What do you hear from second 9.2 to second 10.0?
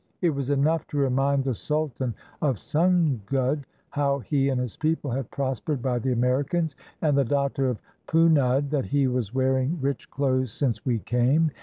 wearing 557 ISLANDS OF THE PACIFIC